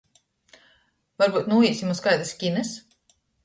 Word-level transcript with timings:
Varbyut 1.23 1.53
nūīsim 1.53 1.95
iz 1.97 2.05
kaidys 2.09 2.35
kinys? 2.43 2.77